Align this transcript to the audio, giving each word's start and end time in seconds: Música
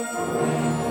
Música 0.00 0.89